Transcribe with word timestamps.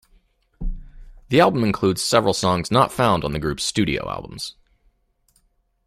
The 1.29 1.39
album 1.39 1.63
includes 1.63 2.01
several 2.01 2.33
songs 2.33 2.71
not 2.71 2.91
found 2.91 3.23
on 3.23 3.33
the 3.33 3.39
group's 3.39 3.63
studio 3.63 4.09
albums. 4.09 4.55